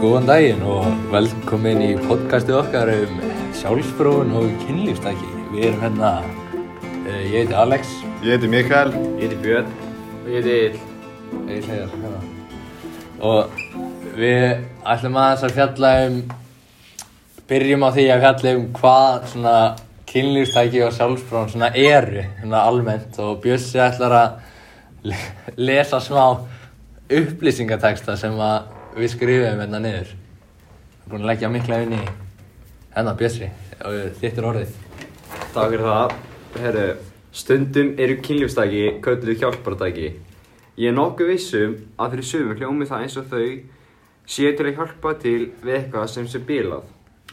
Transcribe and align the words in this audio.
Góðan 0.00 0.26
daginn 0.28 0.62
og 0.64 0.86
velkomin 1.12 1.80
í 1.84 1.90
podcastið 2.06 2.56
okkar 2.62 2.90
um 2.94 3.18
sjálfsfróun 3.58 4.30
og 4.38 4.46
kynlífstæki. 4.64 5.28
Við 5.52 5.66
erum 5.68 5.82
hérna, 5.84 6.10
uh, 7.04 7.20
ég 7.26 7.34
heiti 7.42 7.56
Alex, 7.58 7.90
Ég 8.24 8.34
heiti 8.36 8.48
Mikael. 8.52 8.92
Ég 9.18 9.26
heiti 9.26 9.38
Björn 9.44 9.68
og 10.22 10.30
ég 10.30 10.38
heiti 10.38 10.56
Eil. 10.56 10.80
ég 11.48 11.64
segir 11.66 11.86
hérna. 11.92 12.22
Og 13.20 13.60
við 14.16 14.64
ætlum 14.94 15.20
aðeins 15.20 15.44
að 15.48 15.54
fjalla 15.58 15.92
um, 16.06 16.18
byrjum 17.50 17.84
á 17.84 17.90
því 17.96 18.08
að 18.14 18.24
fjalla 18.26 18.56
um 18.56 18.66
hvað 18.80 19.28
svona 19.34 19.54
kynlífstæki 20.10 20.82
og 20.86 20.96
sjálfsfróun 20.96 21.52
svona 21.52 21.72
eru, 21.76 22.24
svona 22.40 22.64
almennt. 22.66 23.18
Og 23.20 23.40
Bjössi 23.44 23.80
ætlar 23.84 24.16
að 24.16 24.30
le- 25.12 25.30
lesa 25.56 26.00
smá 26.00 26.24
upplýsingateksta 27.10 28.16
sem 28.16 28.36
að 28.40 28.76
við 28.96 29.12
skrifum 29.14 29.62
hérna 29.62 29.80
niður. 29.82 30.10
Við 30.10 31.06
erum 31.06 31.12
búin 31.12 31.24
að 31.24 31.30
leggja 31.30 31.50
mikla 31.52 31.80
inn 31.84 31.94
í 31.96 32.02
hennar 32.96 33.18
Bjössi 33.18 33.50
og 33.86 33.98
þittur 34.20 34.48
orðið. 34.50 34.74
Takk 35.54 35.72
fyrir 35.72 35.86
það. 35.86 36.14
Herru, 36.60 36.86
stundum 37.32 37.92
eru 38.02 38.16
kynlífstæki 38.24 38.86
kölluð 39.04 39.42
hjálpartæki. 39.44 40.08
Ég 40.80 40.90
er 40.90 40.96
nokkuð 40.96 41.34
vissum 41.34 41.76
að 42.00 42.16
fyrir 42.16 42.30
sumum 42.30 42.56
hljómi 42.58 42.88
það 42.88 43.04
eins 43.04 43.18
og 43.20 43.28
þau 43.30 43.44
séu 44.30 44.54
til 44.56 44.66
að 44.66 44.78
hjálpa 44.78 45.14
til 45.22 45.38
við 45.62 45.76
eitthvað 45.76 46.10
sem 46.10 46.26
sé 46.30 46.42
bílað. 46.46 46.88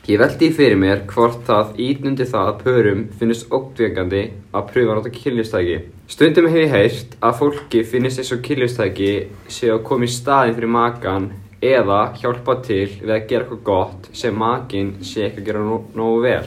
Ég 0.08 0.22
veldi 0.22 0.48
fyrir 0.56 0.78
mér 0.80 1.02
hvort 1.10 1.42
það 1.48 1.80
ítnundi 1.84 2.26
það 2.30 2.50
að 2.52 2.62
pörum 2.64 3.02
finnist 3.20 3.50
ógtvingandi 3.52 4.22
að 4.56 4.70
pröfa 4.70 4.94
að 4.94 5.00
nota 5.02 5.12
kynlífstæki. 5.18 5.80
Stundum 6.08 6.48
hef 6.48 6.62
ég 6.62 6.72
heyrt 6.72 7.18
að 7.20 7.42
fólki 7.42 7.82
finnist 7.84 8.22
eins 8.22 8.32
og 8.32 8.44
kynlífstæki 8.46 9.12
séu 9.52 9.74
að 9.74 9.84
koma 9.90 10.08
í 10.08 10.14
staðin 10.14 10.56
fyrir 10.56 10.72
makan 10.72 11.28
eða 11.64 12.14
hjálpa 12.20 12.60
til 12.66 12.86
við 13.02 13.12
að 13.12 13.28
gera 13.30 13.46
eitthvað 13.46 13.64
gott 13.66 14.10
sem 14.14 14.36
makin 14.38 14.94
sé 15.02 15.28
ekki 15.28 15.42
að 15.42 15.50
gera 15.50 15.64
nó 15.66 15.80
nógu 15.98 16.22
vel. 16.26 16.46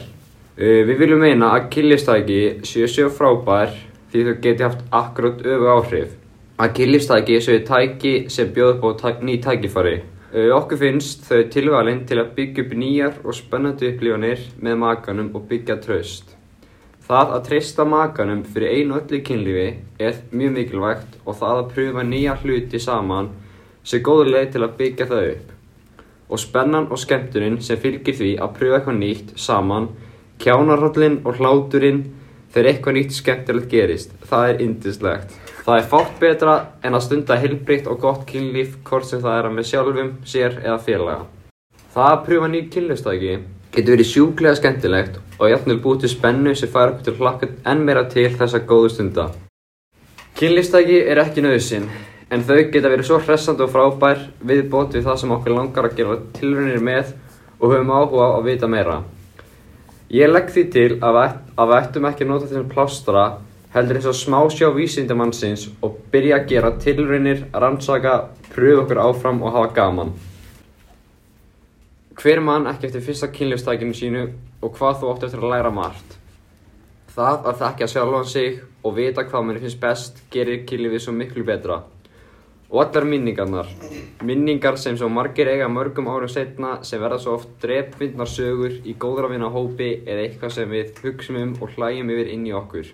Uh, 0.55 0.81
við 0.87 0.97
viljum 1.03 1.23
meina 1.25 1.51
að 1.57 1.67
kynlífstæki 1.75 2.41
séu 2.67 2.87
séu 2.87 3.11
frábær 3.11 3.75
því 4.11 4.23
þau 4.27 4.33
geti 4.45 4.65
haft 4.67 4.85
akkurát 4.91 5.43
öfu 5.43 5.69
áhrif. 5.75 6.15
Að 6.61 6.73
kynlífstæki 6.79 7.39
séu 7.43 7.61
tæki 7.67 8.15
sem 8.29 8.51
bjóð 8.55 8.77
upp 8.77 8.87
á 8.87 8.89
tæ 9.01 9.23
ný 9.25 9.39
tækifæri. 9.43 10.01
Uh, 10.31 10.51
okkur 10.55 10.79
finnst 10.79 11.27
þau 11.27 11.43
tilvalin 11.51 12.05
til 12.07 12.21
að 12.21 12.35
byggja 12.37 12.63
upp 12.63 12.75
nýjar 12.83 13.17
og 13.25 13.35
spennandi 13.35 13.91
upplifanir 13.91 14.45
með 14.63 14.79
makanum 14.85 15.33
og 15.35 15.49
byggja 15.49 15.81
traust. 15.83 16.37
Það 17.11 17.31
að 17.35 17.47
treysta 17.49 17.83
makanum 17.83 18.45
fyrir 18.47 18.77
einu 18.77 18.95
öllu 19.01 19.17
kynlífi 19.27 19.69
er 19.99 20.19
mjög 20.31 20.53
mikilvægt 20.55 21.17
og 21.25 21.35
það 21.35 21.57
að 21.57 21.71
pröfa 21.73 22.03
nýja 22.07 22.37
hluti 22.39 22.79
saman 22.79 23.33
sé 23.83 24.01
góð 24.05 24.31
leið 24.31 24.53
til 24.53 24.63
að 24.65 24.77
byggja 24.79 25.07
það 25.11 25.27
upp. 25.33 25.51
Og 26.31 26.39
spennan 26.39 26.87
og 26.91 26.99
skemmtunin 27.01 27.59
sem 27.65 27.79
fylgir 27.81 28.15
því 28.17 28.31
að 28.39 28.55
pröfa 28.57 28.79
eitthvað 28.79 28.99
nýtt 29.01 29.31
saman, 29.35 29.89
kjánarhaldin 30.41 31.21
og 31.25 31.39
hláturinn 31.41 32.03
þegar 32.53 32.71
eitthvað 32.71 32.97
nýtt 32.97 33.15
skemmtilegt 33.17 33.71
gerist. 33.71 34.13
Það 34.27 34.49
er 34.49 34.61
yndislegt. 34.65 35.39
Það 35.61 35.77
er 35.77 35.89
fátt 35.91 36.19
betra 36.19 36.53
en 36.83 36.97
að 36.97 37.05
stunda 37.05 37.37
heilbreytt 37.37 37.89
og 37.91 37.99
gott 38.01 38.23
kynlíf 38.29 38.77
hvort 38.87 39.07
sem 39.07 39.21
það 39.21 39.37
er 39.37 39.49
að 39.49 39.57
með 39.57 39.67
sjálfum, 39.71 40.13
sér 40.25 40.59
eða 40.63 40.79
félaga. 40.81 41.25
Það 41.91 42.11
að 42.11 42.23
pröfa 42.27 42.51
nýjum 42.51 42.71
kynlífstæki 42.75 43.33
getur 43.71 43.95
verið 43.95 44.09
sjúklega 44.09 44.57
skemmtilegt 44.59 45.19
og 45.37 45.49
jafnvel 45.51 45.77
búið 45.83 46.03
til 46.03 46.11
spennu 46.11 46.53
sem 46.59 46.71
fær 46.71 46.91
okkur 46.91 47.05
til 47.07 47.17
hlakka 47.19 47.49
enn 47.71 47.83
meira 47.87 48.03
til 48.11 48.29
þessa 48.39 48.63
góðu 48.67 48.91
stunda. 48.91 49.27
Kynlífstæki 50.39 50.97
er 51.11 51.21
ekki 51.23 51.43
nöðsinn, 51.45 51.87
en 52.31 52.43
þau 52.47 52.59
geta 52.71 52.89
verið 52.89 53.09
svo 53.09 53.19
hressandi 53.19 53.65
og 53.65 53.71
frábær 53.73 54.21
viðbót 54.47 54.95
við 54.95 55.07
það 55.09 55.21
sem 55.21 55.33
okkur 55.35 55.55
langar 55.57 55.87
að 55.89 55.97
gera 55.99 56.19
tilraunir 56.37 56.83
með 56.83 57.11
og 57.59 57.73
höfum 57.73 57.91
áhuga 57.91 58.27
á 58.27 58.29
að 58.37 58.47
vita 58.47 58.69
meira. 58.71 59.01
Ég 60.11 60.31
legg 60.31 60.49
því 60.51 60.63
til 60.71 60.89
að 60.99 61.17
við, 61.19 61.75
ættum 61.77 62.07
ekki 62.09 62.25
að 62.25 62.31
nota 62.31 62.49
til 62.51 62.63
plástra 62.71 63.25
heldur 63.71 63.99
eins 63.99 64.09
og 64.09 64.17
smásjá 64.17 64.71
vísindamannsins 64.75 65.69
og 65.83 66.01
byrja 66.11 66.41
að 66.41 66.49
gera 66.49 66.71
tilraunir, 66.83 67.45
rannsaka, 67.53 68.15
pröfu 68.51 68.81
okkur 68.83 68.99
áfram 68.99 69.43
og 69.43 69.55
hafa 69.55 69.71
gaman. 69.75 70.11
Hver 72.19 72.41
mann 72.43 72.67
ekki 72.67 72.89
eftir 72.89 73.05
fyrsta 73.05 73.31
kynlífstækinu 73.31 73.95
sínu 73.95 74.25
og 74.61 74.75
hvað 74.75 74.99
þú 74.99 75.13
átt 75.13 75.23
eftir 75.27 75.45
að 75.45 75.53
læra 75.55 75.71
margt. 75.71 76.17
Það 77.15 77.47
að 77.47 77.63
þekkja 77.63 77.87
sjálfan 77.93 78.29
sig 78.33 78.59
og 78.83 78.95
vita 78.99 79.23
hvað 79.23 79.47
manni 79.47 79.63
finnst 79.63 79.79
best 79.81 80.21
gerir 80.31 80.65
kynlífið 80.67 81.05
svo 81.05 81.15
miklu 81.15 81.47
betra. 81.47 81.81
Og 82.71 82.85
allar 82.85 83.03
minningarnar. 83.03 83.67
Minningar 84.23 84.77
sem 84.79 84.95
svo 84.95 85.09
margir 85.11 85.49
eiga 85.51 85.67
mörgum 85.67 86.07
árum 86.07 86.29
setna 86.31 86.77
sem 86.87 87.01
verða 87.03 87.17
svo 87.19 87.33
oft 87.35 87.49
drepfindnar 87.59 88.29
sögur 88.31 88.77
í 88.87 88.95
góðrafina 88.95 89.49
hópi 89.51 89.89
eða 90.05 90.23
eitthvað 90.23 90.53
sem 90.55 90.71
við 90.71 91.01
hugsum 91.03 91.39
um 91.41 91.51
og 91.59 91.73
hlægjum 91.75 92.13
yfir 92.15 92.29
inn 92.31 92.45
í 92.47 92.53
okkur. 92.55 92.93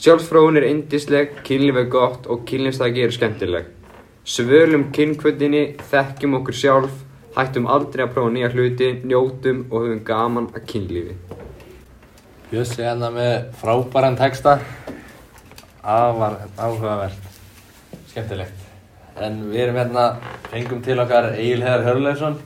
Sjálfsfróun 0.00 0.56
er 0.56 0.64
yndisleg, 0.70 1.42
kynlíf 1.44 1.76
er 1.76 1.90
gott 1.92 2.24
og 2.32 2.46
kynlífstæki 2.48 3.04
eru 3.04 3.12
skemmtileg. 3.12 3.66
Svölum 4.24 4.86
kynkvöldinni, 4.96 5.62
þekkjum 5.90 6.38
okkur 6.40 6.56
sjálf, 6.56 6.94
hættum 7.36 7.68
aldrei 7.68 8.06
að 8.06 8.14
prófa 8.14 8.32
nýja 8.32 8.48
hluti, 8.54 8.90
njótum 9.04 9.66
og 9.68 9.84
höfum 9.84 10.00
gaman 10.08 10.48
að 10.54 10.64
kynlífi. 10.72 11.18
Bjössi 12.48 12.80
hérna 12.86 13.12
með 13.12 13.36
frábæran 13.60 14.16
texta. 14.16 14.56
Það 15.84 16.18
var 16.24 16.40
áhugavert. 16.56 17.30
Skemmtilegt. 18.08 18.69
En 19.18 19.40
við 19.50 19.64
erum 19.64 19.78
hérna, 19.80 20.04
fengum 20.50 20.82
til 20.84 20.98
okkar 21.02 21.32
Egil 21.34 21.64
Heðar 21.64 21.86
Hörleifsson, 21.88 22.36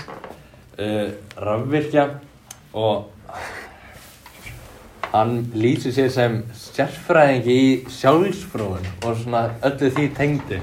uh, 0.78 1.10
rafvirkja 1.36 2.06
og 2.74 3.10
hann 5.12 5.34
lýsir 5.54 5.94
sér 5.94 6.08
sem 6.10 6.38
sérfræðingi 6.58 7.54
í 7.54 7.66
sjálfsfróun 7.92 8.88
og 9.04 9.18
svona 9.20 9.44
öllu 9.66 9.90
því 9.94 10.06
tengdu. 10.16 10.60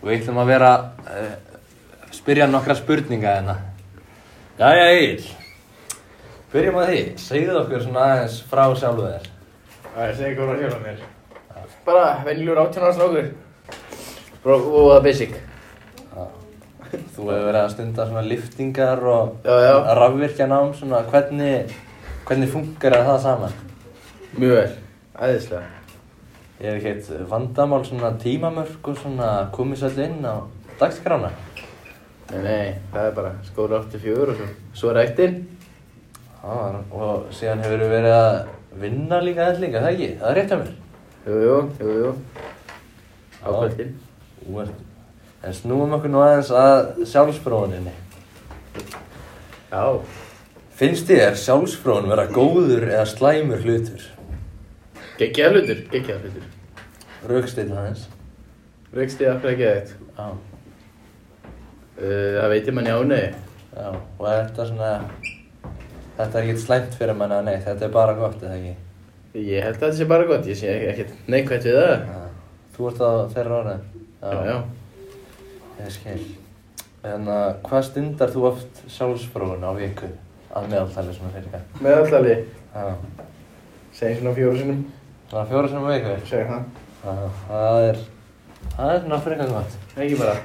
Og 0.00 0.08
við 0.08 0.20
ætlum 0.20 0.40
að 0.44 0.52
vera, 0.54 0.70
uh, 1.10 1.34
spyrja 2.14 2.46
nokkra 2.48 2.78
spurninga 2.78 3.34
hérna. 3.40 3.56
Jæja 4.56 4.86
Egil, 4.94 5.26
byrjum 6.52 6.78
á 6.80 6.82
því, 6.86 7.00
segðu 7.20 7.58
okkur 7.64 7.82
svona 7.84 8.06
aðeins 8.12 8.38
frá 8.48 8.62
sjálfu 8.78 9.10
þér. 9.10 9.26
Það 9.90 10.06
er 10.06 10.16
segið 10.22 10.38
góður 10.38 10.54
að 10.54 10.62
hjóla 10.64 10.80
mér. 10.86 11.04
Bara 11.84 12.06
strákur. 12.96 13.28
Bara 13.28 13.45
og 14.46 14.90
það 14.92 15.04
basic. 15.06 15.36
Þú 16.86 17.24
hefur 17.26 17.46
verið 17.48 17.60
að 17.60 17.72
stunda 17.72 18.04
svona 18.06 18.22
liftingar 18.26 19.00
og 19.10 19.48
rafvirkja 19.98 20.46
nám, 20.50 20.70
svona 20.76 21.00
hvernig, 21.10 21.72
hvernig 22.28 22.52
funkar 22.52 22.94
það 23.08 23.18
saman? 23.24 23.56
Mjög 24.36 24.54
vel. 24.60 24.76
Æðislega. 25.16 25.72
Ég 26.60 26.72
hef 26.72 26.78
ekkert 26.78 27.28
vandamál 27.28 27.82
svona 27.84 28.12
tímamörk 28.22 28.88
og 28.88 28.96
svona 29.00 29.50
svolítið 29.52 30.04
inn 30.06 30.24
á 30.24 30.46
dagskrána. 30.80 31.32
Nei, 32.30 32.40
nei, 32.42 32.74
það 32.94 33.04
er 33.10 33.12
bara 33.18 33.34
skóra 33.46 33.82
84 33.82 34.30
og 34.32 34.38
svo. 34.38 34.48
Svo 34.74 34.90
er 34.92 35.02
ættinn. 35.04 35.36
Já, 36.42 36.82
og 36.94 37.28
síðan 37.34 37.64
hefur 37.66 37.86
verið 37.90 38.14
að 38.14 38.34
vinna 38.80 39.20
líka 39.24 39.50
eða 39.50 39.62
líka, 39.62 39.82
það 39.82 39.92
ekki? 39.92 40.10
Það 40.20 40.30
er 40.30 40.38
rétt 40.40 40.54
að 40.54 40.62
mér. 40.62 40.74
Jú, 41.26 41.38
jú, 41.42 41.56
jú, 41.80 41.94
jú. 42.04 42.10
Á 43.42 43.48
Já. 44.48 44.62
er- 44.62 44.74
En 45.46 45.52
snúum 45.54 45.92
okkur 45.94 46.10
nú 46.10 46.18
aðeins 46.24 46.48
að 46.50 47.04
sjálfsfróuninni. 47.06 47.92
Já. 49.70 50.00
Finnst 50.76 51.06
þér 51.08 51.36
sjálfsfróun 51.38 52.08
vera 52.10 52.26
góður 52.26 52.86
eða 52.88 53.04
slæmur 53.06 53.62
hlutur? 53.62 54.02
Gekkjaða 55.20 55.52
hlutur, 55.60 55.82
gekkjaða 55.92 56.20
hlutur. 56.24 56.48
Raukstinn 57.30 57.72
aðeins. 57.72 58.06
Af 58.96 59.40
hverju 59.42 59.52
ekki 59.52 59.68
eitt. 59.70 59.94
Já. 60.18 60.26
Uh, 61.96 62.40
það 62.40 62.48
veitir 62.52 62.74
manni 62.76 62.90
ánegi. 62.92 63.30
Já, 63.76 63.88
og 64.18 64.26
þetta 64.26 64.66
svona, 64.70 64.90
þetta 66.18 66.38
er 66.38 66.42
ekkert 66.46 66.62
slæmt 66.64 66.94
fyrir 66.98 67.16
manna, 67.16 67.42
nei, 67.44 67.56
þetta 67.64 67.84
er 67.88 67.92
bara 67.92 68.14
gott, 68.16 68.40
eða 68.42 68.56
ekki? 68.56 68.74
Ég 69.36 69.62
held 69.64 69.76
að 69.76 69.82
þetta 69.84 69.96
sé 70.00 70.08
bara 70.08 70.24
gott. 70.28 70.46
Ég 70.48 70.56
sé 70.60 70.72
ekkert 70.90 71.12
neikvægt 71.28 71.68
við 71.68 71.76
það. 71.76 72.06
Já. 72.08 72.22
Þú 72.76 72.88
ert 72.90 73.00
á 73.04 73.10
þeirra 73.34 73.58
orðin? 73.62 73.84
Já, 74.22 74.44
já. 74.46 74.56
Ég 75.80 75.92
skil. 75.92 76.22
En 77.06 77.28
uh, 77.28 77.54
hvað 77.66 77.84
stundar 77.90 78.32
þú 78.34 78.46
oft 78.50 78.80
sjálfsfróun 78.90 79.62
á 79.62 79.70
viku 79.76 80.08
að 80.56 80.68
meðaltali 80.72 81.14
svona 81.14 81.34
fyrir 81.34 81.52
hvað? 81.52 81.66
Meðallali. 81.84 82.36
Já. 82.72 82.86
Segjum 83.96 84.22
svona 84.22 84.34
fjóru 84.38 84.60
sinum. 84.62 84.80
Svona 85.30 85.46
fjóra 85.50 85.70
sem 85.72 85.84
á 85.84 85.88
viku? 85.92 86.16
Segjum 86.30 86.52
það. 86.54 86.64
Já, 87.06 87.14
það 87.50 87.84
er, 87.90 88.00
það 88.76 88.94
er 88.94 89.04
svona 89.04 89.20
fyrir 89.26 89.40
hvað 89.42 89.54
gott. 89.58 89.78
Ekki 89.96 90.18
bara. 90.22 90.36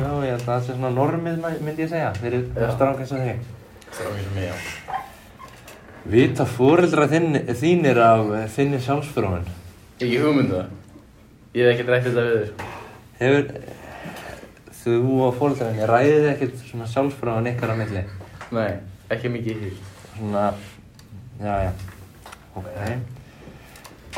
Já, 0.00 0.10
ég 0.24 0.30
held 0.30 0.42
að 0.42 0.50
það 0.50 0.66
sé 0.66 0.74
svona 0.74 0.90
normið, 0.96 1.40
myndi 1.60 1.84
ég 1.84 1.90
segja, 1.90 2.10
fyrir 2.20 2.44
Já. 2.56 2.68
stráng 2.74 3.00
eins 3.00 3.14
og 3.14 3.24
þig. 3.24 3.48
Strákir 3.90 4.26
sem 4.26 4.38
ég 4.40 4.50
á. 4.50 4.58
Vita 6.10 6.46
fóreldra 6.48 7.06
þinn, 7.10 7.40
þínir 7.60 7.98
af 8.00 8.30
þinni 8.54 8.78
sjálfsfróun? 8.84 9.48
Ekki 10.00 10.20
hugmyndu 10.22 10.56
það. 10.56 10.76
Ég 11.58 11.66
hef 11.66 11.74
ekkert 11.74 11.92
rætt 11.92 12.06
þetta 12.08 12.26
við 12.28 12.38
þér. 12.40 12.78
Hefur 13.20 13.50
þú 14.80 15.16
og 15.26 15.34
fólkdrarinn, 15.36 15.82
ræðið 15.90 16.28
ekkert 16.32 16.60
svona 16.64 16.86
sjálfsfráðan 16.88 17.50
ykkar 17.52 17.72
á 17.74 17.76
milli? 17.76 18.02
Nei, 18.56 18.70
ekki 19.12 19.28
mikið 19.34 19.50
í 19.50 19.58
því. 19.60 19.72
Svona, 20.14 20.44
já, 21.42 21.56
já, 21.66 21.72
ok. 22.56 22.70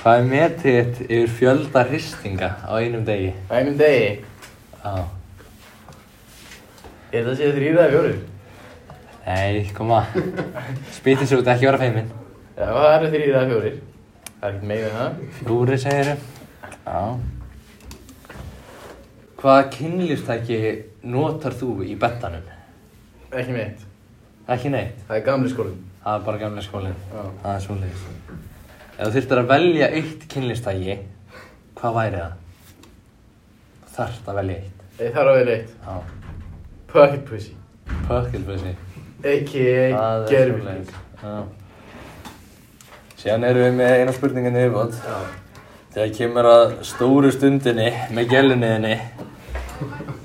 Hvað 0.03 0.21
er 0.21 0.29
metið 0.31 1.03
yfir 1.09 1.35
fjölda 1.41 1.83
hristinga 1.91 2.53
á 2.63 2.73
einum 2.79 3.03
degi? 3.07 3.33
Á 3.51 3.53
einum 3.59 3.77
degi, 3.79 4.15
Já. 4.83 4.95
er 7.13 7.27
það 7.27 7.37
séð 7.43 7.59
þrýra 7.59 7.85
eða 7.85 7.93
fjórir? 7.93 8.17
Nei, 9.27 9.69
koma. 9.77 10.01
Spýtið 10.97 11.29
svo 11.31 11.43
út, 11.43 11.51
ekki 11.53 11.69
vera 11.69 11.83
feiminn. 11.83 12.09
Já, 12.57 12.67
það 12.71 12.89
eru 12.97 13.13
þrýra 13.13 13.43
eða 13.43 13.51
fjórir. 13.53 13.77
Það 14.41 14.49
er 14.49 14.65
ekkert 14.73 14.89
en 14.89 14.97
það. 15.03 15.23
Fjóri 15.43 15.79
segiru. 15.85 16.17
Já. 16.87 17.03
Hvaða 19.43 19.63
kynlýfstæki 19.75 20.59
notar 21.11 21.57
þú 21.59 21.81
í 21.83 21.97
bettanum? 21.99 22.45
Ekki 23.33 23.55
mitt. 23.57 23.81
Ekki 24.47 24.71
neitt. 24.71 25.01
Það 25.09 25.17
er 25.17 25.25
gamli 25.27 25.51
skólinn. 25.51 25.81
Það 26.05 26.19
er 26.19 26.25
bara 26.29 26.39
gamlega 26.39 26.67
skólinn. 26.67 27.01
Já. 27.11 27.23
Það 27.43 27.57
er 27.57 27.65
svoleiðis. 27.65 28.05
Ef 28.93 29.01
þú 29.01 29.11
þurftir 29.17 29.41
að 29.41 29.51
velja 29.51 29.89
eitt 29.99 30.25
kynlýfstæki, 30.31 30.97
hvað 31.81 31.99
væri 31.99 32.21
það? 32.23 32.33
Þarft 33.97 34.31
að 34.31 34.39
velja 34.41 34.61
eitt. 34.61 34.87
Ég 35.01 35.17
þarf 35.17 35.33
að 35.33 35.39
vera 35.41 35.57
eitt. 35.57 35.75
Já. 35.87 35.97
Pocket 36.93 37.27
pussy. 37.33 37.57
Er 39.23 39.45
gerfing. 39.51 40.63
svoleiðis. 40.63 40.95
Já. 41.23 41.35
Síðan 43.23 43.51
erum 43.51 43.67
við 43.69 43.79
með 43.83 44.01
eina 44.01 44.17
spurningan 44.17 44.63
yfirbót. 44.63 45.03
Já. 45.03 45.19
Þegar 45.93 46.15
kemur 46.17 46.47
að 46.49 46.71
stóru 46.89 47.31
stundinni 47.35 47.91
með 48.17 48.31
gælunniðinni, 48.33 48.95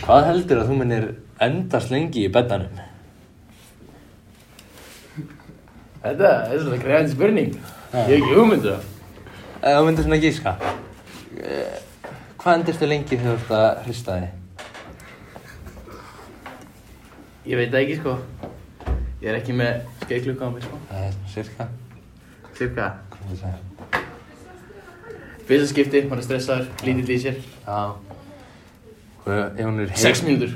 hvað 0.04 0.26
heldur 0.32 0.62
að 0.62 0.70
þú 0.72 0.78
munir 0.82 1.08
endast 1.44 1.92
lengi 1.94 2.26
í 2.28 2.32
beddanum? 2.34 2.84
Þetta 6.04 6.30
er 6.54 6.62
svona 6.62 6.78
greiðandi 6.82 7.12
spurning. 7.16 7.54
Ég 7.58 8.08
hef 8.08 8.14
ekki 8.18 8.36
hugmyndu 8.38 8.74
það. 8.74 8.84
Ef 9.58 9.72
þú 9.78 9.86
myndir 9.88 10.06
svona 10.06 10.20
gíska, 10.22 10.52
hvað 12.38 12.54
endistu 12.60 12.88
lengi 12.88 13.18
þegar 13.18 13.26
þú 13.26 13.38
ert 13.40 13.54
að 13.58 13.80
hrista 13.88 14.18
þig? 14.22 14.34
Ég 17.48 17.56
veit 17.62 17.72
það 17.74 17.82
ekki 17.82 17.98
sko. 18.02 18.14
Ég 19.24 19.30
er 19.32 19.40
ekki 19.40 19.56
með 19.58 19.82
skeiklukka 20.04 20.46
á 20.46 20.50
mig 20.54 20.64
sko. 20.68 20.80
Það 20.92 21.06
er 21.08 21.14
cirka, 21.34 21.68
Cirka. 22.58 22.86
hvað 23.16 23.32
þú 23.32 23.40
segir? 23.42 23.62
Fyrsta 25.48 25.68
skipti, 25.72 26.02
maður 26.10 26.22
er 26.22 26.28
stressaður, 26.28 26.68
lítill 26.84 27.14
í 27.16 27.20
sér. 27.24 27.38
Já. 27.64 27.80
Hvað, 29.28 29.58
ef 29.60 29.66
hún 29.68 29.80
er 29.84 29.90
Sex 30.00 30.22
mínútur. 30.24 30.54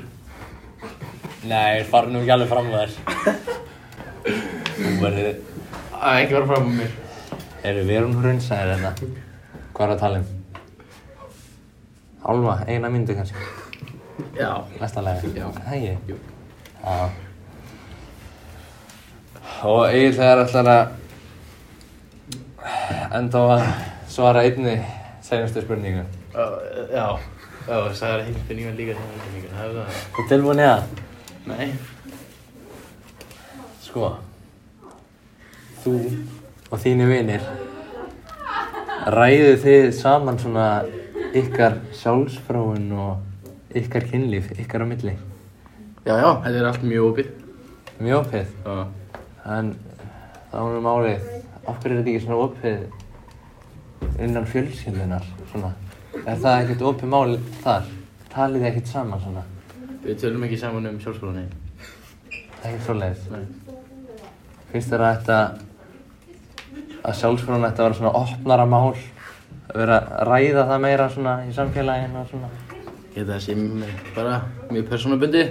Nei, 1.44 1.82
fara 1.90 2.08
nú 2.08 2.22
ekki 2.22 2.32
alveg 2.32 2.48
fram 2.48 2.70
á 2.72 2.74
þér. 2.80 2.92
Þú 4.78 4.92
verður, 5.02 5.34
Það 5.92 6.12
er 6.12 6.20
ekki 6.22 6.34
verið 6.36 6.48
fram 6.52 6.64
á 6.64 6.72
mér. 6.78 6.92
eru 7.68 7.82
við 7.86 7.96
erum 7.98 8.14
hrunsaðir 8.22 8.70
þetta? 8.80 8.92
Hvað 9.74 9.84
er 9.84 9.92
að 9.94 10.00
tala 10.00 10.16
um? 10.22 10.28
Hálfa, 12.22 12.54
eina 12.70 12.88
myndu 12.90 13.14
kannski, 13.18 13.44
Já. 14.38 14.50
næsta 14.80 15.02
lagi. 15.02 15.30
Já. 15.36 15.46
Það 15.58 15.74
ekki? 15.76 15.92
Jú. 16.08 16.16
Já. 16.82 17.10
Og 19.62 19.82
Egil 19.90 20.14
þegar 20.16 20.42
ætlar 20.46 20.66
að 20.72 20.84
enda 23.18 23.38
á 23.38 23.44
að 23.54 23.62
svara 24.10 24.42
einni 24.46 24.74
senastu 25.22 25.62
spurningu. 25.62 26.04
Uh, 26.34 26.58
já. 26.94 27.06
Er 27.62 27.94
spurningar. 27.94 29.50
Það 29.52 29.64
er 29.64 29.74
það. 29.76 29.98
Þú 30.16 30.28
tilbúin 30.30 30.62
í 30.62 30.68
það? 30.68 30.82
Nei. 31.46 31.68
Sko, 33.82 34.08
þú 35.82 35.92
og 36.72 36.80
þínu 36.80 37.06
vinir 37.10 37.44
ræðu 39.12 39.54
þið 39.62 39.88
saman 39.98 40.38
svona 40.38 40.66
ykkar 41.34 41.78
sjálfsfráin 41.98 42.88
og 42.94 43.76
ykkar 43.78 44.06
kynlíf, 44.06 44.52
ykkar 44.62 44.84
á 44.84 44.86
milli. 44.86 45.16
Já, 46.06 46.14
já, 46.14 46.30
þetta 46.44 46.58
er 46.58 46.68
allt 46.68 46.84
mjög 46.86 47.08
opið. 47.10 47.32
Mjög 48.02 48.18
opið. 48.22 48.52
Já. 48.66 48.76
En 49.58 49.72
þá 50.52 50.58
er 50.62 50.74
nú 50.76 50.82
málið, 50.86 51.30
af 51.66 51.80
hverju 51.82 51.96
er 51.96 52.02
þetta 52.02 52.12
ekki 52.12 52.24
svona 52.26 52.42
opið 52.46 54.22
innan 54.22 54.50
fjölskyldunar, 54.50 55.26
svona? 55.50 55.74
Er 56.12 56.36
það 56.36 56.58
ekkert 56.58 56.82
opið 56.90 57.08
mál 57.08 57.36
þar? 57.62 57.86
Talið 58.32 58.60
þið 58.60 58.68
ekkert 58.68 58.90
saman 58.92 59.22
svona? 59.22 59.42
Við 60.02 60.18
tölum 60.20 60.42
ekki 60.46 60.58
saman 60.60 60.88
um 60.90 60.98
sjálfsfróðan 61.00 61.46
Það 62.28 62.66
er 62.66 62.68
ekkert 62.68 62.84
svoleiðis. 62.86 63.22
Nei. 63.32 63.78
Finnst 64.72 64.92
þér 64.92 65.04
að 65.06 65.14
þetta, 65.16 65.38
að 67.00 67.16
sjálfsfróðan 67.22 67.66
ætti 67.68 67.82
að 67.82 67.88
vera 67.88 67.98
svona 68.00 68.12
opnara 68.20 68.66
mál? 68.68 68.92
Að 69.72 69.80
vera 69.80 69.96
að 70.02 70.28
ræða 70.28 70.66
það 70.68 70.84
meira 70.84 71.08
svona 71.14 71.34
í 71.48 71.54
samfélaginu 71.56 72.20
og 72.20 72.28
svona? 72.30 72.52
Ég 73.16 73.26
það 73.28 73.42
sé 73.46 73.56
bara 74.16 74.36
mjög 74.68 74.86
persónabundi. 74.92 75.46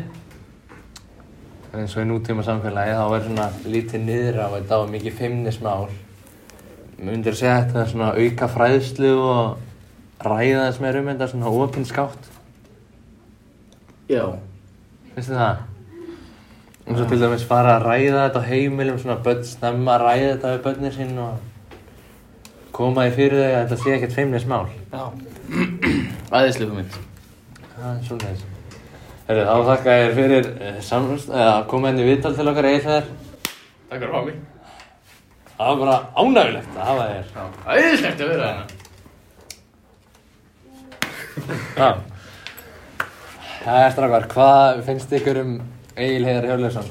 eins 1.72 1.94
og 1.96 2.04
í 2.04 2.08
nútíma 2.10 2.44
samfélagi 2.44 2.96
þá 3.00 3.04
er 3.16 3.26
svona 3.26 3.50
lítið 3.64 4.02
niður 4.06 4.40
á 4.44 4.48
þetta 4.58 4.80
og 4.82 4.90
mikið 4.92 5.14
feimnismál 5.20 5.92
myndir 7.00 7.38
segja 7.38 7.54
að 7.56 7.62
þetta 7.70 7.82
er 7.82 7.92
svona 7.94 8.10
auka 8.18 8.50
fræðslu 8.52 9.12
og 9.24 9.71
ræða 10.28 10.64
þess 10.68 10.82
meira 10.84 11.02
um 11.02 11.10
þetta 11.12 11.28
svona 11.32 11.54
opinskátt 11.66 12.30
Já. 14.12 14.26
finnst 15.16 15.30
þið 15.32 15.40
það? 15.42 15.62
eins 16.88 17.02
og 17.04 17.12
til 17.12 17.22
dæmis 17.22 17.48
fara 17.48 17.78
að 17.78 17.86
ræða 17.88 18.26
þetta 18.26 18.44
á 18.44 18.50
heimilum 18.50 19.00
svona 19.02 19.20
börn 19.26 19.44
snemma 19.48 19.96
að 19.98 20.06
ræða 20.08 20.30
þetta 20.34 20.54
við 20.56 20.64
börnir 20.68 20.96
sín 20.98 21.20
og 21.22 21.34
koma 22.76 23.06
því 23.08 23.16
fyrir 23.20 23.42
þau 23.42 23.52
að 23.52 23.60
þetta 23.60 23.82
sé 23.84 23.98
ekkert 23.98 24.18
feimnismál 24.18 24.66
Já. 24.92 25.04
Æðislega 26.32 26.72
hugmynd. 26.72 26.98
það 27.76 27.92
er 27.92 28.04
svolítið 28.08 28.48
Herru, 29.32 29.44
þá 29.48 29.68
þakka 29.70 29.94
ég 29.96 30.16
fyrir 30.18 30.48
uh, 30.52 30.80
samrúst, 30.84 31.30
að 31.32 31.62
koma 31.72 31.88
henni 31.92 32.04
viðtal 32.04 32.34
til 32.36 32.48
okkar 32.52 32.68
eða 32.68 32.82
þér. 32.84 33.06
Takk 33.88 33.94
fyrir 33.94 34.10
að 34.10 34.16
hafa 34.18 34.26
mig. 34.28 34.40
Það 35.54 35.70
var 35.70 35.78
bara 35.82 35.98
ánægulegt 36.18 36.76
að 36.76 36.90
hafa 36.90 37.06
þér. 37.12 37.30
Æðislegt 37.76 38.24
að 38.26 38.32
vera 38.34 38.50
hérna. 38.50 38.71
Já. 41.78 41.92
Það 43.62 43.84
er 43.86 43.92
strafgar, 43.94 44.26
hvað 44.32 44.82
finnst 44.88 45.12
ykkur 45.20 45.40
um 45.44 45.52
Egil 45.96 46.26
Heiðar 46.26 46.48
Hjörleifsson? 46.50 46.88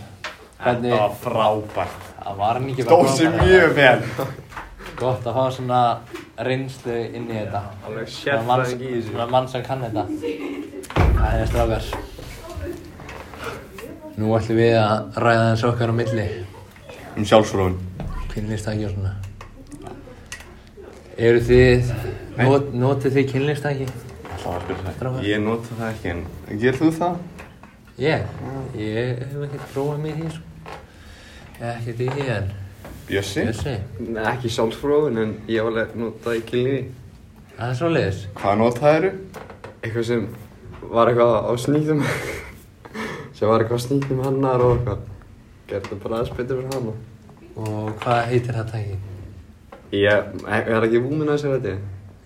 Hvernig, 0.61 0.93
Það 0.93 1.01
var 1.01 1.17
frábært. 1.25 2.07
það 2.21 2.37
var 2.43 2.59
hann 2.59 2.69
ekki 2.71 2.85
Stóð 2.87 3.09
sér 3.17 3.37
mjög 3.41 3.75
vel. 3.79 4.03
Gott 5.01 5.25
að 5.27 5.37
fá 5.39 5.45
svona 5.57 5.81
reynslu 6.45 6.97
inn 7.17 7.27
í 7.31 7.39
þetta. 7.39 7.63
Alveg 7.89 8.09
sérfræðing 8.13 8.83
í 8.85 8.91
þessu. 8.95 9.09
svona 9.15 9.27
mann 9.33 9.49
sem 9.49 9.63
kann 9.65 9.81
þetta. 9.87 10.05
Það 11.21 11.41
er 11.41 11.47
strafgar. 11.49 11.85
Nú 14.21 14.35
ætlum 14.37 14.59
við 14.61 14.75
að 14.77 15.19
ræða 15.25 15.49
eins 15.51 15.65
okkar 15.65 15.91
á 15.91 15.95
milli. 15.97 16.27
Um 17.17 17.25
sjálfsfróðun. 17.25 17.79
Kynlistæki 18.35 18.85
og 18.87 18.93
svona. 18.95 19.15
Eru 21.21 21.41
þið, 21.45 21.91
not, 22.39 22.71
notið 22.73 23.17
þið 23.17 23.27
kynlistæki? 23.33 23.89
Það 24.41 24.53
var 24.55 24.63
spyrðið. 24.65 24.93
Strákar? 24.97 25.25
Ég 25.29 25.43
nota 25.45 25.77
það 25.79 25.91
ekki 25.95 26.11
en 26.15 26.23
ger 26.63 26.79
þú 26.81 26.89
það? 26.97 27.19
Ég? 28.01 28.23
Ég 28.81 29.21
hef 29.21 29.35
ekkert 29.47 29.67
prófað 29.75 29.99
mér 30.05 30.21
sko. 30.33 30.45
Ég 31.61 31.67
hef 31.67 31.81
ekkert 31.81 32.01
í 32.01 32.09
því, 32.15 32.27
en 32.37 32.51
Bjössi? 33.11 33.43
Bjössi, 33.49 33.75
Nei, 34.07 34.23
ekki 34.31 34.53
sjálfsfróðun 34.55 35.19
en 35.25 35.33
ég 35.51 35.59
hef 35.61 35.69
alveg 35.73 35.95
notað 35.99 36.39
í 36.39 36.43
kynlífi. 36.49 36.83
það 37.59 37.69
er 37.73 37.79
svoleiðis. 37.81 38.21
Hvað 38.41 38.59
notaðir 38.63 39.09
Eitthvað 39.81 40.05
sem 40.11 40.27
var 40.91 41.11
eitthvað 41.11 41.35
á 41.45 41.53
snýðum 41.61 42.01
sem 43.37 43.49
var 43.51 43.61
eitthvað 43.65 43.81
á 43.81 43.85
snýðum 43.87 44.23
hannar 44.25 44.65
og 44.65 44.73
eitthvað 44.79 45.05
gerði 45.71 46.01
bara 46.03 46.21
aðeins 46.21 46.37
betur 46.39 46.63
fyrir 46.63 46.75
hana 46.75 46.97
Og 47.61 47.93
hvað 48.01 48.21
heitir 48.31 48.57
það 48.57 48.73
tæki? 48.73 48.99
Ég, 50.01 50.33
er 50.47 50.71
það 50.71 50.87
ekki 50.89 51.03
vúmin 51.05 51.29
að 51.35 51.41
segja 51.43 51.59
þetta? 51.61 51.77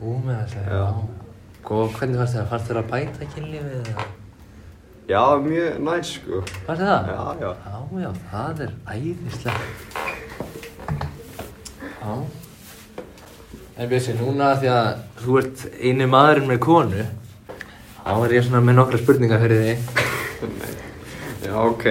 Ú, 0.05 0.15
með 0.27 0.41
þess 0.45 0.59
að, 0.61 0.67
Já. 0.69 0.79
já. 0.85 1.24
Og 1.65 1.89
hvernig 1.97 2.19
fannst 2.21 2.35
þér 2.35 2.43
það? 2.43 2.49
Fannst 2.51 2.67
þér 2.69 2.79
að 2.81 2.91
bæta 2.91 3.27
kynlífið 3.33 3.77
eða? 3.81 4.03
Já, 5.09 5.23
mjög 5.45 5.79
næst 5.85 6.19
sko 6.19 6.41
Fannst 6.67 6.83
þér 6.83 6.89
það? 6.91 7.07
Já, 7.09 7.21
já 7.41 7.51
Já, 7.65 7.79
já, 8.03 8.11
það 8.31 8.61
er 8.65 8.73
æðislegt. 8.95 9.65
Já. 12.05 12.15
En 13.75 13.89
Bjössi, 13.91 14.13
núna 14.21 14.53
því 14.61 14.69
að 14.71 14.91
þú 15.25 15.39
ert 15.41 15.65
eini 15.81 16.07
maðurinn 16.07 16.51
með 16.53 16.61
konu, 16.63 17.07
þá 18.05 18.13
er 18.13 18.35
ég 18.37 18.45
svona 18.47 18.61
með 18.63 18.79
nokkra 18.79 19.01
spurningar 19.01 19.43
fyrir 19.43 19.65
þig. 19.65 19.79
Já, 21.45 21.57
ok 21.65 21.85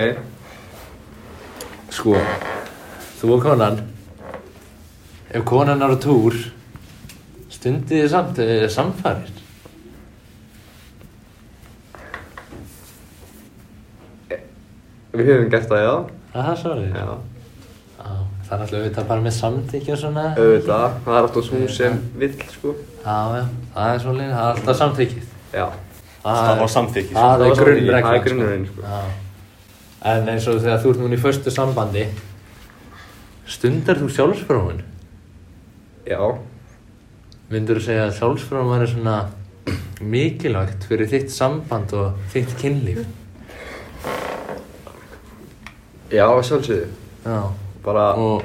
Sko, 1.93 2.13
þú 3.19 3.35
og 3.35 3.43
konan, 3.43 3.81
ef 5.33 5.43
konan 5.49 5.83
er 5.83 5.93
á 5.93 5.97
túr, 6.01 6.37
stundið 7.53 8.05
þið 8.05 8.11
samt, 8.13 8.39
eða 8.41 8.69
samfarir. 8.73 9.42
Við 15.13 15.29
höfum 15.29 15.50
gert 15.53 15.67
það, 15.70 15.84
já. 15.86 15.93
Það 16.34 16.50
er 16.53 16.60
svolítið. 16.63 16.96
Já. 16.98 17.17
Já, 18.03 18.13
það 18.48 18.53
er 18.53 18.63
alltaf 18.63 18.77
auðvitað 18.79 19.08
bara 19.12 19.22
með 19.27 19.36
samþykja 19.38 19.93
og 19.93 20.00
svona. 20.01 20.24
Auðvitað, 20.41 20.96
það 21.05 21.17
er 21.17 21.27
alltaf 21.27 21.46
svo 21.48 21.60
sem 21.77 22.00
vill, 22.22 22.32
sko. 22.55 22.74
Já, 23.03 23.17
já, 23.38 23.43
það 23.75 23.91
er 23.93 24.01
svolítið, 24.05 24.32
það 24.34 24.48
er 24.48 24.58
alltaf 24.58 24.79
samþykkið. 24.82 25.27
Já. 25.53 25.65
Það 26.24 26.60
var 26.63 26.72
samþykki. 26.77 27.13
Það 27.13 27.29
Það 27.34 27.43
er 27.43 27.53
var 27.53 27.62
grunnreglan. 27.63 28.03
það 28.08 28.17
er 28.17 28.25
grunnurinn, 28.27 28.65
sko. 28.72 28.82
Já. 28.88 29.01
En 30.13 30.27
eins 30.34 30.48
og 30.51 30.58
þegar 30.63 30.82
þú 30.84 30.89
ert 30.93 31.00
núna 31.03 31.15
í 31.15 31.22
förstu 31.24 31.51
sambandi, 31.53 32.05
stundar 33.53 34.00
þú 34.01 34.10
sjálfsfróun? 34.17 34.82
Já. 36.10 36.20
Myndur 37.53 37.79
þú 37.79 37.86
segja 37.86 38.08
að 38.10 38.15
sjálfsfróun 38.17 38.72
var 38.74 38.86
svona 38.89 39.17
mikilvægt 40.03 40.88
fyrir 40.89 41.08
þitt 41.12 41.32
samband 41.32 41.93
og 41.96 42.17
þitt 42.34 42.55
kynlíf? 42.60 43.03
Já, 46.13 46.27
sjálfsögðu. 46.50 46.88
Já. 47.25 47.39
Bara, 47.84 48.05
Og 48.15 48.43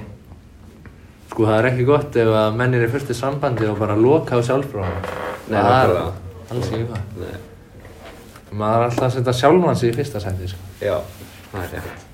sko 1.31 1.45
það 1.47 1.59
er 1.61 1.69
ekki 1.73 1.85
gott 1.87 2.17
ef 2.17 2.31
að 2.41 2.57
menn 2.59 2.75
er 2.79 2.87
í 2.87 2.91
fyrstu 2.91 3.15
sambandi 3.15 3.69
og 3.69 3.79
bara 3.79 3.95
loka 3.99 4.39
á 4.39 4.41
sjálfsfróun. 4.43 4.99
Nei, 5.49 5.61
nákvæmlega. 5.61 6.13
Alls 6.51 6.71
ekki 6.73 6.85
hvað. 6.89 7.07
nei, 7.21 7.39
Maður 8.59 8.81
er 8.81 8.85
alltaf 8.89 9.05
að 9.11 9.17
setja 9.19 9.33
sjálfan 9.37 9.77
sig 9.77 9.91
í 9.93 9.97
fyrsta 9.99 10.21
sæti, 10.25 10.49
sko. 10.49 10.59
já, 10.81 10.95
það 11.53 11.65
er 11.67 11.73
rétt. 11.75 12.07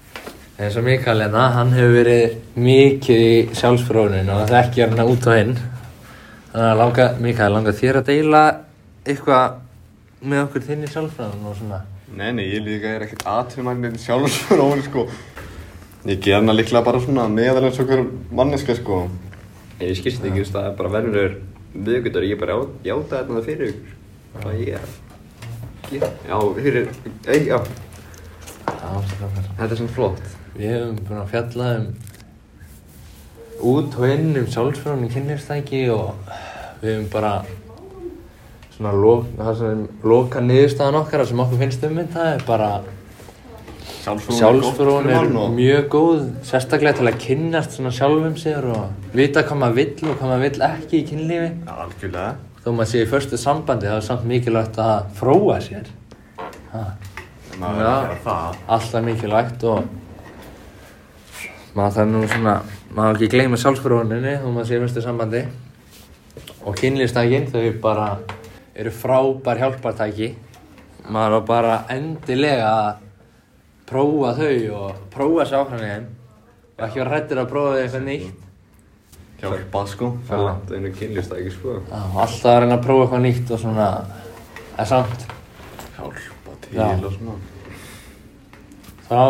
eins 0.59 0.77
og 0.77 0.85
Mikael 0.87 1.21
hérna, 1.23 1.45
hann 1.55 1.71
hefur 1.75 1.93
verið 1.95 2.35
mikið 2.57 3.23
í 3.29 3.37
sjálfsfrónin 3.59 4.29
og 4.35 4.43
það 4.49 4.59
ekki 4.65 4.83
hérna 4.83 5.07
út 5.11 5.27
og 5.31 5.39
inn 5.39 5.55
þannig 5.55 6.69
að 6.73 6.79
langa, 6.83 7.07
Mikael, 7.21 7.53
langar 7.55 7.75
þér 7.79 8.01
að 8.01 8.07
deila 8.11 8.43
eitthvað 9.07 9.57
með 10.23 10.43
okkur 10.49 10.67
þinn 10.69 10.85
í 10.87 10.91
sjálfsfrónin 10.91 11.47
og 11.51 11.57
svona 11.63 11.81
Nei, 12.15 12.31
nei, 12.33 12.45
ég 12.51 12.63
líka 12.67 12.93
er 12.95 13.03
ekkert 13.07 13.25
aðtöfumænin 13.27 13.97
sjálfsfróin, 13.99 14.83
sko. 14.87 15.07
Ég 16.05 16.21
ger 16.21 16.35
hana 16.37 16.53
líklega 16.53 16.85
bara 16.85 17.01
svona 17.01 17.25
meðal 17.33 17.65
eins 17.65 17.79
og 17.81 17.89
hver 17.89 18.03
manneska, 18.37 18.75
sko. 18.77 19.07
Ég 19.81 19.95
skilst 19.97 20.21
ekki, 20.25 20.37
þú 20.37 20.43
veist, 20.43 20.53
það 20.55 20.67
er 20.69 20.77
bara 20.79 20.93
verður 20.99 21.37
viðgjöndar, 21.75 22.27
ég 22.29 22.39
bara 22.41 22.53
já- 22.59 22.73
játa 22.91 23.23
þetta 23.23 23.33
það 23.39 23.49
fyrir 23.49 23.73
ykkur. 23.73 23.95
Það 24.43 24.61
ég 24.61 24.69
er. 24.75 24.89
Já, 25.95 26.09
já, 26.29 26.39
fyrir, 26.59 26.89
ei, 27.29 27.41
já, 27.49 27.59
þetta 28.65 29.71
er 29.71 29.77
svona 29.79 29.95
flott. 29.97 30.23
Við 30.55 30.71
hefum 30.71 30.97
búin 31.09 31.21
að 31.23 31.31
fjalla 31.33 31.69
um 31.79 31.87
út 33.75 33.97
og 33.99 34.07
inn 34.11 34.37
um 34.37 34.47
sjálfsfrónin 34.51 35.13
kynlífstæki 35.13 35.83
og 35.95 36.15
við 36.83 36.91
hefum 36.91 37.09
bara 37.13 37.33
svona 38.75 38.93
loka 40.05 40.41
niðurstaðan 40.43 41.01
okkar 41.01 41.23
það 41.23 41.29
sem 41.31 41.43
okkur 41.45 41.59
finnst 41.63 41.85
um 41.89 41.97
þetta 42.01 42.27
er 42.35 42.45
bara 42.47 42.71
Sjálfsfrón 44.05 45.07
er 45.09 45.31
mjög 45.33 45.87
góð, 45.89 46.25
sérstaklega 46.45 46.99
til 46.99 47.07
að 47.09 47.15
kynnast 47.23 47.77
svona 47.79 47.93
sjálfum 47.95 48.35
sér 48.37 48.67
og 48.69 49.15
vita 49.17 49.41
hvað 49.47 49.61
maður 49.63 49.79
vill 49.79 50.11
og 50.11 50.19
hvað 50.19 50.29
maður 50.29 50.43
vill 50.45 50.65
ekki 50.67 50.99
í 50.99 51.05
kynlífi. 51.09 51.47
Algjörlega. 51.73 52.35
Þó 52.61 52.69
maður 52.77 52.91
sé 52.91 53.01
í 53.01 53.09
förstu 53.09 53.39
sambandi 53.41 53.89
þá 53.89 53.95
er 53.97 54.05
samt 54.05 54.27
mikilvægt 54.29 54.81
að 54.85 55.07
fróa 55.17 55.57
sér. 55.65 55.89
Já. 56.75 56.83
er 57.71 58.19
það. 58.27 58.59
alltaf 58.77 59.07
mikilvægt 59.07 59.65
og 59.73 59.89
maður 61.73 61.97
þarf 61.97 62.13
nú 62.13 62.23
svona, 62.35 62.55
maður 62.93 63.17
ekki 63.17 63.31
gleyma 63.39 63.61
sjálfsfróninni 63.63 64.35
þó 64.43 64.49
maður 64.51 64.69
sé 64.69 64.77
í 64.77 64.83
förstu 64.85 65.07
sambandi. 65.07 65.43
Og 66.65 66.77
kynlífstækin 66.77 67.49
þau 67.55 67.73
bara 67.81 68.11
eru 68.77 68.93
frábær 68.93 69.65
hjálpartæki. 69.65 70.35
Maður 71.09 71.39
var 71.39 71.49
bara 71.49 71.81
endilega 71.93 72.69
að 72.69 73.04
prófa 73.89 74.33
þau 74.39 74.57
og 74.79 75.03
prófa 75.15 75.45
í 75.45 75.51
þeim 75.85 76.07
og 76.75 76.85
ekki 76.87 77.01
vera 77.03 77.13
hrættir 77.13 77.41
að 77.43 77.51
prófa 77.53 77.75
þau 77.75 77.83
eitthvað 77.85 78.09
nýtt 78.09 78.41
Hjálpa, 79.45 79.81
sko. 79.91 80.07
Það 80.25 80.39
er 80.39 80.45
langt 80.47 80.71
einu 80.73 80.91
kynlýfstæki, 80.95 81.51
sko. 81.53 81.75
Alltaf 81.93 82.47
að 82.49 82.61
reyna 82.63 82.79
að 82.79 82.85
prófa 82.87 83.03
eitthvað 83.05 83.25
nýtt 83.27 83.51
og 83.53 83.61
svona 83.61 83.89
en 84.79 84.89
samt 84.89 85.27
Hjálpa 85.99 86.57
til 86.65 86.79
Já. 86.79 86.87
og 86.95 87.13
svona. 87.19 87.37
þá 89.11 89.21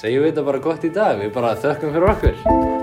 segjum 0.00 0.22
við 0.22 0.30
þetta 0.30 0.46
bara 0.46 0.62
gott 0.68 0.86
í 0.86 0.92
dag 0.94 1.18
við 1.18 1.34
bara 1.34 1.56
þökkum 1.58 1.96
fyrir 1.96 2.14
okkur 2.14 2.79